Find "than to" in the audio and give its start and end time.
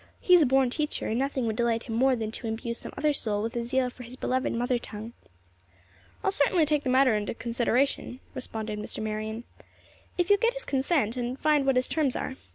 2.15-2.47